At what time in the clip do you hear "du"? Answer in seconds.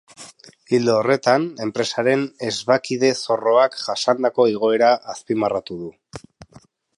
5.85-5.93